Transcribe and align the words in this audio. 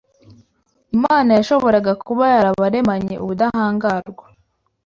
Imana 0.95 1.29
yashoboraga 1.37 1.91
kuba 2.05 2.25
yarabaremanye 2.35 3.15
ubudahangarwa 3.23 4.25